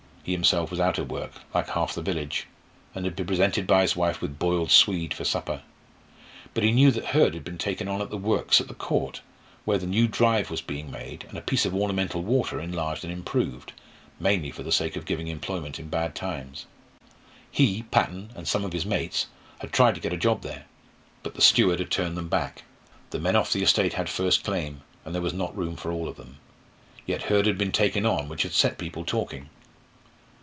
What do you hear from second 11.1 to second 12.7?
and a piece of ornamental water